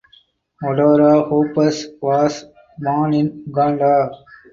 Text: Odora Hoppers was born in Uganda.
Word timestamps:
Odora 0.65 1.19
Hoppers 1.29 1.85
was 2.01 2.43
born 2.79 3.13
in 3.13 3.43
Uganda. 3.45 4.09